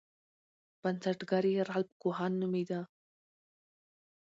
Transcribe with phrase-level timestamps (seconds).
[0.81, 2.81] بنسټګر یې رالف کوهن نومیده.